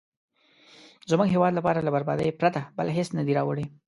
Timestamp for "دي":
3.27-3.33